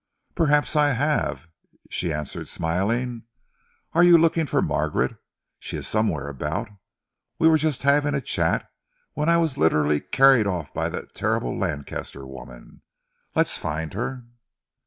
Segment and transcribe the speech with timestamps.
[0.33, 1.47] "Perhaps I have,"
[1.91, 3.21] she answered, smiling.
[3.93, 5.15] "Are you looking for Margaret?
[5.59, 6.69] She is somewhere about.
[7.37, 8.67] We were just having a chat
[9.13, 12.81] when I was literally carried off by that terrible Lanchester woman.
[13.35, 14.23] Let's find her."